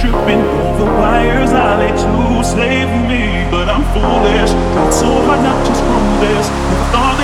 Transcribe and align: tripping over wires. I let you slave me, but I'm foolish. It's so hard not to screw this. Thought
tripping 0.00 0.40
over 0.40 0.84
wires. 0.84 1.52
I 1.52 1.76
let 1.78 1.96
you 1.98 2.44
slave 2.44 2.90
me, 3.08 3.48
but 3.50 3.68
I'm 3.68 3.84
foolish. 3.92 4.52
It's 4.86 5.00
so 5.00 5.10
hard 5.26 5.42
not 5.42 5.58
to 5.66 5.72
screw 5.74 6.06
this. 6.22 6.46
Thought 6.92 7.23